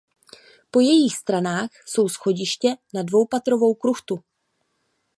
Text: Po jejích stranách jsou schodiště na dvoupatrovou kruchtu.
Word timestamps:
Po 0.71 0.79
jejích 0.79 1.15
stranách 1.17 1.69
jsou 1.85 2.09
schodiště 2.09 2.75
na 2.93 3.03
dvoupatrovou 3.03 3.73
kruchtu. 3.73 4.19